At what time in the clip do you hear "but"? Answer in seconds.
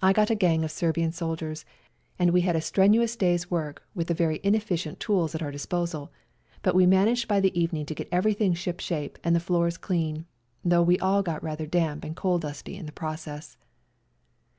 6.62-6.74